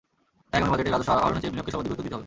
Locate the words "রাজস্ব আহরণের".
0.91-1.41